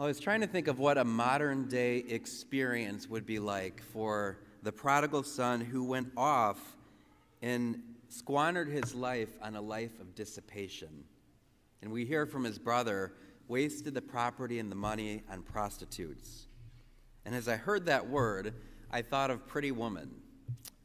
[0.00, 4.38] I was trying to think of what a modern day experience would be like for
[4.62, 6.58] the prodigal son who went off
[7.42, 11.04] and squandered his life on a life of dissipation.
[11.82, 13.12] And we hear from his brother,
[13.46, 16.46] wasted the property and the money on prostitutes.
[17.26, 18.54] And as I heard that word,
[18.90, 20.10] I thought of Pretty Woman.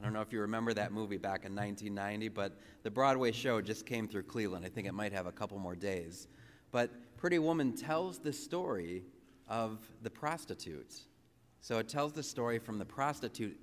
[0.00, 3.60] I don't know if you remember that movie back in 1990, but the Broadway show
[3.60, 4.64] just came through Cleveland.
[4.64, 6.28] I think it might have a couple more days.
[6.70, 6.90] But
[7.22, 9.04] Pretty Woman tells the story
[9.48, 11.04] of the prostitutes.
[11.60, 13.56] So it tells the story from the prostitute,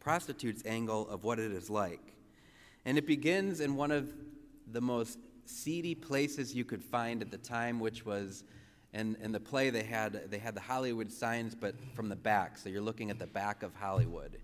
[0.00, 2.14] prostitute's angle of what it is like.
[2.84, 4.12] And it begins in one of
[4.70, 8.44] the most seedy places you could find at the time, which was
[8.92, 12.58] in, in the play they had, they had the Hollywood signs, but from the back.
[12.58, 14.36] So you're looking at the back of Hollywood.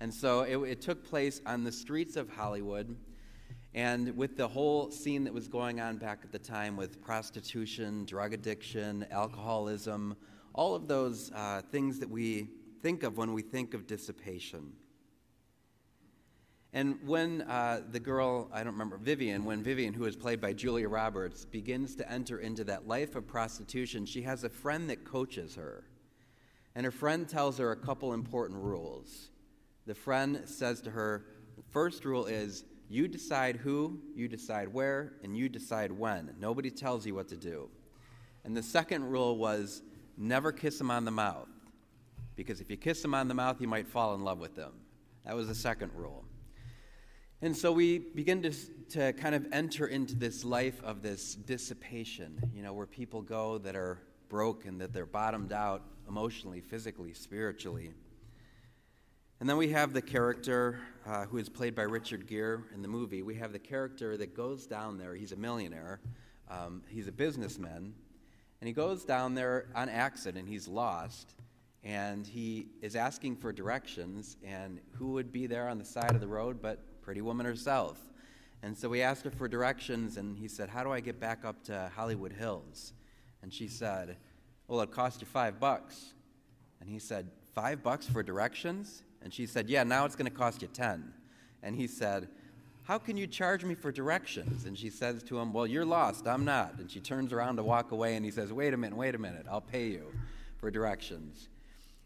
[0.00, 2.96] And so it, it took place on the streets of Hollywood.
[3.74, 8.04] And with the whole scene that was going on back at the time with prostitution,
[8.04, 10.16] drug addiction, alcoholism,
[10.52, 12.50] all of those uh, things that we
[12.82, 14.72] think of when we think of dissipation.
[16.72, 20.52] And when uh, the girl, I don't remember, Vivian, when Vivian, who is played by
[20.52, 25.04] Julia Roberts, begins to enter into that life of prostitution, she has a friend that
[25.04, 25.84] coaches her.
[26.76, 29.30] And her friend tells her a couple important rules.
[29.86, 31.26] The friend says to her,
[31.70, 32.64] first rule is
[32.94, 36.32] you decide who, you decide where, and you decide when.
[36.38, 37.68] Nobody tells you what to do.
[38.44, 39.82] And the second rule was
[40.16, 41.48] never kiss him on the mouth.
[42.36, 44.72] Because if you kiss him on the mouth, you might fall in love with them.
[45.26, 46.24] That was the second rule.
[47.42, 48.52] And so we begin to,
[48.90, 53.58] to kind of enter into this life of this dissipation, you know, where people go
[53.58, 57.92] that are broken, that they're bottomed out emotionally, physically, spiritually.
[59.40, 62.88] And then we have the character uh, who is played by Richard Gere in the
[62.88, 63.22] movie.
[63.22, 65.14] We have the character that goes down there.
[65.14, 66.00] He's a millionaire,
[66.48, 67.94] um, he's a businessman,
[68.60, 70.48] and he goes down there on accident.
[70.48, 71.34] He's lost,
[71.82, 74.36] and he is asking for directions.
[74.44, 77.98] And who would be there on the side of the road but Pretty Woman herself?
[78.62, 81.44] And so we asked her for directions, and he said, How do I get back
[81.44, 82.92] up to Hollywood Hills?
[83.42, 84.16] And she said,
[84.68, 86.14] Well, it cost you five bucks.
[86.80, 89.02] And he said, Five bucks for directions?
[89.24, 91.12] And she said, Yeah, now it's going to cost you 10.
[91.62, 92.28] And he said,
[92.82, 94.66] How can you charge me for directions?
[94.66, 96.28] And she says to him, Well, you're lost.
[96.28, 96.74] I'm not.
[96.78, 99.18] And she turns around to walk away, and he says, Wait a minute, wait a
[99.18, 99.46] minute.
[99.50, 100.12] I'll pay you
[100.58, 101.48] for directions.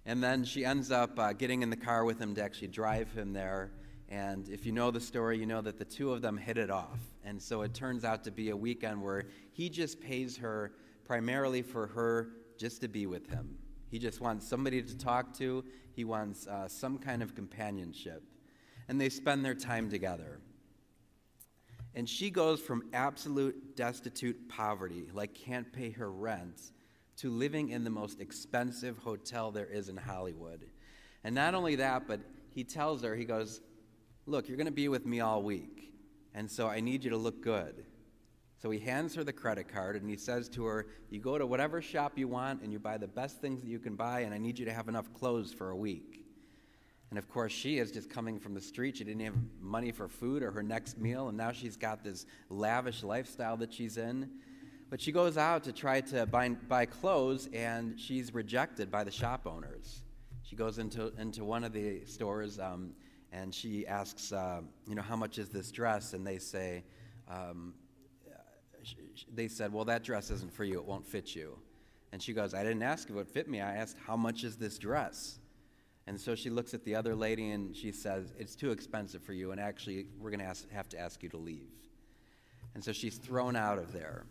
[0.07, 3.13] And then she ends up uh, getting in the car with him to actually drive
[3.13, 3.73] him there.
[4.09, 6.71] And if you know the story, you know that the two of them hit it
[6.71, 7.01] off.
[7.25, 10.73] And so it turns out to be a weekend where he just pays her
[11.05, 13.59] primarily for her just to be with him.
[13.91, 18.23] He just wants somebody to talk to, he wants uh, some kind of companionship.
[18.89, 20.41] And they spend their time together.
[21.95, 26.61] And she goes from absolute destitute poverty, like can't pay her rent,
[27.17, 30.67] to living in the most expensive hotel there is in Hollywood.
[31.25, 33.61] And not only that, but he tells her, he goes,
[34.27, 35.93] Look, you're going to be with me all week.
[36.35, 37.85] And so I need you to look good.
[38.61, 41.47] So he hands her the credit card and he says to her, You go to
[41.47, 44.35] whatever shop you want and you buy the best things that you can buy, and
[44.35, 46.25] I need you to have enough clothes for a week.
[47.11, 48.97] And of course, she is just coming from the street.
[48.97, 52.27] She didn't have money for food or her next meal, and now she's got this
[52.51, 54.29] lavish lifestyle that she's in.
[54.91, 59.11] But she goes out to try to buy, buy clothes, and she's rejected by the
[59.11, 60.03] shop owners.
[60.43, 62.93] She goes into, into one of the stores um,
[63.33, 66.15] and she asks, uh, You know, how much is this dress?
[66.15, 66.85] And they say,
[67.29, 67.75] um,
[69.33, 70.79] they said, Well, that dress isn't for you.
[70.79, 71.59] It won't fit you.
[72.13, 73.61] And she goes, I didn't ask if it would fit me.
[73.61, 75.39] I asked, How much is this dress?
[76.07, 79.33] And so she looks at the other lady and she says, It's too expensive for
[79.33, 81.69] you, and actually, we're going to have to ask you to leave.
[82.75, 84.25] And so she's thrown out of there.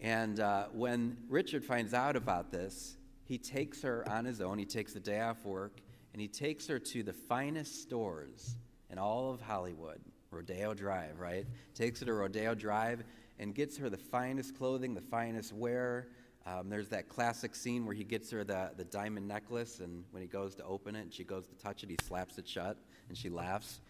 [0.00, 4.58] And uh, when Richard finds out about this, he takes her on his own.
[4.58, 5.80] He takes the day off work
[6.12, 8.56] and he takes her to the finest stores
[8.90, 10.00] in all of Hollywood,
[10.30, 11.46] Rodeo Drive, right?
[11.74, 13.02] Takes her to Rodeo Drive
[13.38, 16.08] and gets her the finest clothing, the finest wear.
[16.46, 20.22] Um, there's that classic scene where he gets her the, the diamond necklace, and when
[20.22, 22.76] he goes to open it and she goes to touch it, he slaps it shut,
[23.08, 23.80] and she laughs.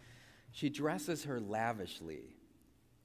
[0.52, 2.36] She dresses her lavishly,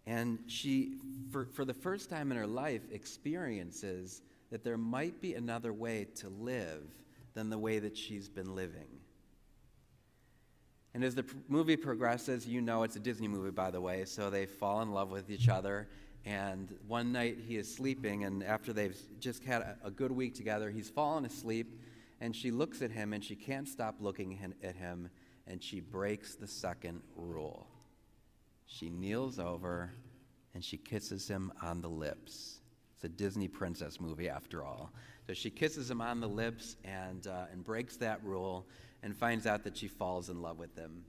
[0.05, 0.97] and she,
[1.31, 4.21] for, for the first time in her life, experiences
[4.51, 6.83] that there might be another way to live
[7.33, 8.87] than the way that she's been living.
[10.93, 14.29] And as the movie progresses, you know it's a Disney movie, by the way, so
[14.29, 15.87] they fall in love with each other
[16.25, 20.69] and one night he is sleeping, and after they've just had a, good week together,
[20.69, 21.79] he's fallen asleep,
[22.21, 25.09] and she looks at him, and she can't stop looking at him,
[25.47, 27.67] and she breaks the second rule.
[28.65, 29.91] She kneels over
[30.53, 32.59] and she kisses him on the lips.
[32.95, 34.91] It's a Disney princess movie, after all.
[35.27, 38.67] So she kisses him on the lips and, uh, and breaks that rule
[39.01, 41.03] and finds out that she falls in love with him.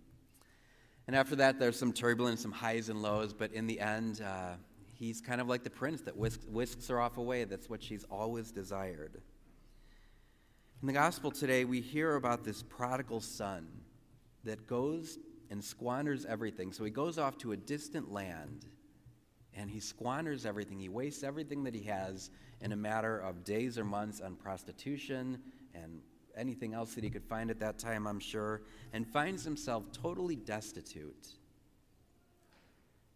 [1.07, 4.55] And after that, there's some turbulence, some highs and lows, but in the end, uh,
[5.01, 7.45] he's kind of like the prince that whisks, whisks her off away.
[7.45, 9.21] That's what she's always desired.
[10.83, 13.67] In the gospel today, we hear about this prodigal son
[14.45, 15.19] that goes
[15.51, 16.73] and squanders everything.
[16.73, 18.67] So he goes off to a distant land
[19.55, 20.79] and he squanders everything.
[20.79, 22.31] He wastes everything that he has
[22.61, 25.41] in a matter of days or months on prostitution
[25.75, 26.03] and
[26.37, 28.63] anything else that he could find at that time, I'm sure,
[28.93, 31.40] and finds himself totally destitute.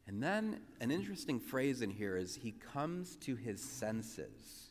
[0.06, 4.70] And then an interesting phrase in here is he comes to his senses.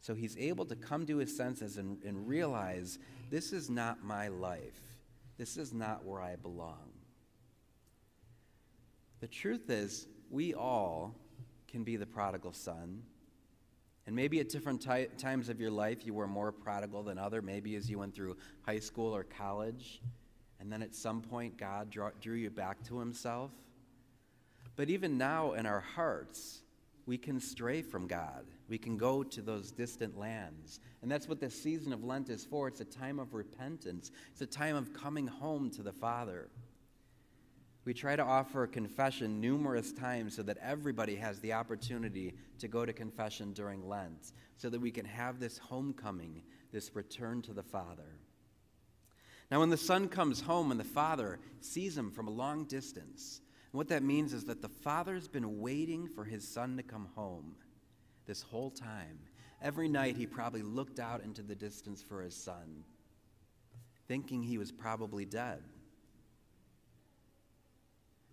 [0.00, 2.98] So he's able to come to his senses and, and realize
[3.30, 4.80] this is not my life.
[5.38, 6.90] This is not where I belong.
[9.20, 11.14] The truth is, we all
[11.68, 13.02] can be the prodigal son.
[14.06, 17.42] And maybe at different ty- times of your life, you were more prodigal than other.
[17.42, 20.00] Maybe as you went through high school or college,
[20.58, 23.50] and then at some point, God draw- drew you back to Himself.
[24.76, 26.62] But even now in our hearts,
[27.06, 28.46] we can stray from God.
[28.68, 30.80] We can go to those distant lands.
[31.02, 32.68] And that's what the season of Lent is for.
[32.68, 36.48] It's a time of repentance, it's a time of coming home to the Father.
[37.84, 42.84] We try to offer confession numerous times so that everybody has the opportunity to go
[42.84, 46.42] to confession during Lent, so that we can have this homecoming,
[46.72, 48.18] this return to the Father.
[49.50, 53.40] Now, when the son comes home and the father sees him from a long distance,
[53.72, 57.54] what that means is that the father's been waiting for his son to come home
[58.26, 59.18] this whole time.
[59.62, 62.84] Every night he probably looked out into the distance for his son,
[64.08, 65.62] thinking he was probably dead.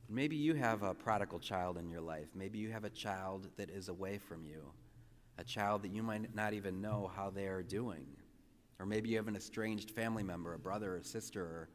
[0.09, 2.29] Maybe you have a prodigal child in your life.
[2.33, 4.63] Maybe you have a child that is away from you,
[5.37, 8.05] a child that you might not even know how they are doing.
[8.79, 11.69] Or maybe you have an estranged family member, a brother or sister, or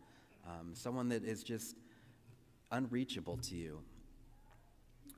[0.49, 1.77] um, someone that is just
[2.73, 3.83] unreachable to you.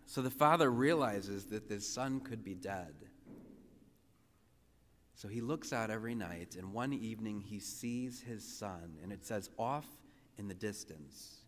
[0.06, 2.94] So the father realizes that his son could be dead.
[5.14, 9.24] So he looks out every night, and one evening he sees his son, and it
[9.24, 9.86] says, off
[10.36, 11.38] in the distance.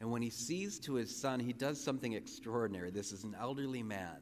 [0.00, 2.90] And when he sees to his son, he does something extraordinary.
[2.90, 4.18] This is an elderly man.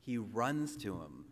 [0.00, 1.24] He runs to him.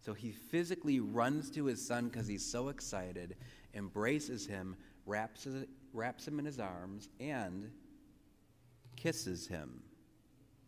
[0.00, 3.36] So he physically runs to his son because he's so excited,
[3.74, 4.76] embraces him,
[5.06, 5.48] wraps,
[5.92, 7.70] wraps him in his arms, and
[8.96, 9.82] kisses him.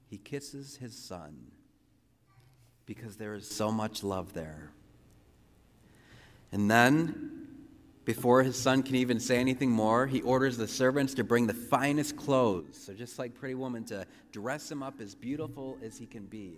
[0.09, 1.51] He kisses his son
[2.87, 4.71] because there is so much love there.
[6.53, 7.47] And then
[8.07, 11.55] before his son can even say anything more, he orders the servants to bring the
[11.55, 12.77] finest clothes.
[12.77, 16.55] So, just like Pretty Woman, to dress him up as beautiful as he can be.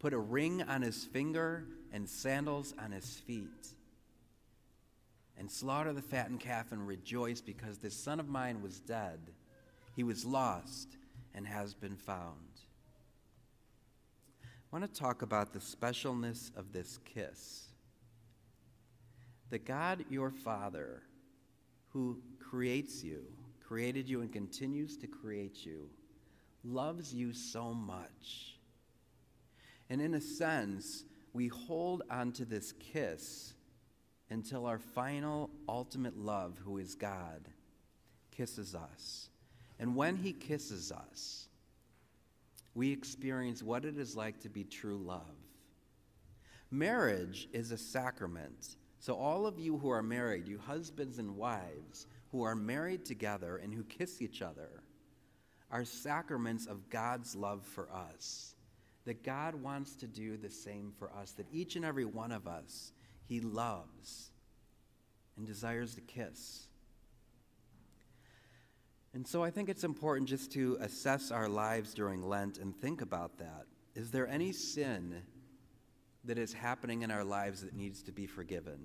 [0.00, 3.68] Put a ring on his finger and sandals on his feet.
[5.38, 9.20] And slaughter the fattened calf and rejoice because this son of mine was dead.
[9.94, 10.96] He was lost
[11.34, 12.36] and has been found.
[14.42, 17.66] I want to talk about the specialness of this kiss
[19.50, 21.02] that God, your Father,
[21.90, 23.24] who creates you,
[23.62, 25.90] created you, and continues to create you,
[26.64, 28.56] loves you so much.
[29.90, 31.04] And in a sense,
[31.34, 33.52] we hold on to this kiss
[34.30, 37.46] until our final, ultimate love, who is God,
[38.30, 39.28] kisses us.
[39.82, 41.48] And when He kisses us,
[42.74, 45.20] we experience what it is like to be true love.
[46.70, 52.06] Marriage is a sacrament so, all of you who are married, you husbands and wives
[52.30, 54.84] who are married together and who kiss each other,
[55.72, 58.54] are sacraments of God's love for us.
[59.04, 62.46] That God wants to do the same for us, that each and every one of
[62.46, 62.92] us
[63.24, 64.30] He loves
[65.36, 66.68] and desires to kiss.
[69.14, 73.02] And so I think it's important just to assess our lives during Lent and think
[73.02, 73.66] about that.
[73.94, 75.22] Is there any sin
[76.24, 78.78] that is happening in our lives that needs to be forgiven?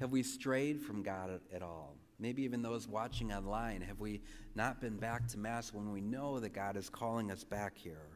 [0.00, 1.96] Have we strayed from God at all?
[2.18, 4.22] Maybe even those watching online, have we
[4.54, 8.08] not been back to Mass when we know that God is calling us back here?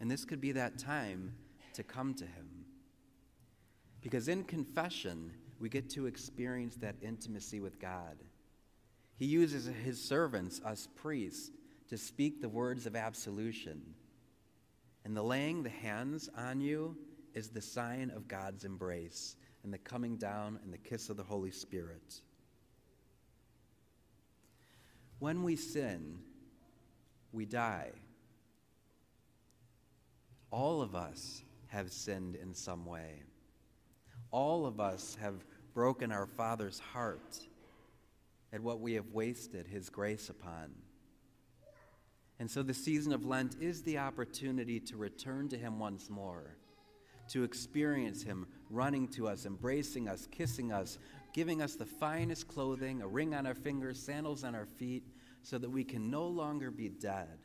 [0.00, 1.34] And this could be that time
[1.74, 2.64] to come to Him.
[4.00, 8.16] Because in confession, we get to experience that intimacy with God.
[9.20, 11.50] He uses His servants, us priests,
[11.90, 13.82] to speak the words of absolution
[15.04, 16.96] and the laying the hands on you
[17.34, 21.22] is the sign of God's embrace and the coming down and the kiss of the
[21.22, 22.22] Holy Spirit.
[25.18, 26.20] When we sin,
[27.30, 27.90] we die.
[30.50, 33.22] All of us have sinned in some way.
[34.30, 37.38] All of us have broken our Father's heart
[38.52, 40.74] at what we have wasted His grace upon.
[42.38, 46.56] And so the season of Lent is the opportunity to return to Him once more,
[47.28, 50.98] to experience Him running to us, embracing us, kissing us,
[51.34, 55.04] giving us the finest clothing, a ring on our fingers, sandals on our feet,
[55.42, 57.38] so that we can no longer be dead,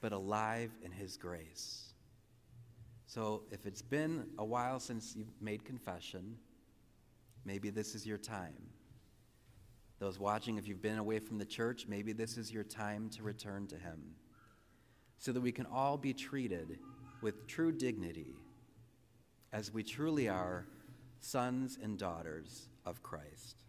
[0.00, 1.94] but alive in His grace.
[3.06, 6.36] So if it's been a while since you've made confession,
[7.44, 8.70] maybe this is your time.
[9.98, 13.22] Those watching, if you've been away from the church, maybe this is your time to
[13.22, 14.14] return to Him
[15.18, 16.78] so that we can all be treated
[17.22, 18.34] with true dignity
[19.52, 20.66] as we truly are
[21.20, 23.62] sons and daughters of Christ.